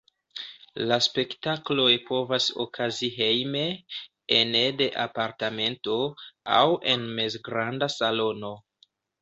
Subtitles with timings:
[0.91, 3.61] La spektakloj povas okazi hejme,
[4.39, 6.01] ene de apartamento,
[6.59, 8.53] aŭ en mezgranda salono.